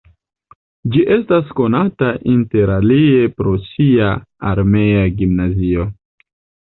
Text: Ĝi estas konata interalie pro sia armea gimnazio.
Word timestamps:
Ĝi 0.93 1.01
estas 1.15 1.51
konata 1.59 2.09
interalie 2.33 3.29
pro 3.41 3.53
sia 3.67 4.09
armea 4.53 5.05
gimnazio. 5.21 5.87